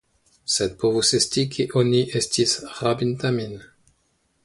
Sed 0.53 0.73
povus 0.83 1.11
esti, 1.17 1.45
ke 1.57 1.67
oni 1.83 2.01
estis 2.23 2.57
rabinta 2.81 3.37
min. 3.41 3.59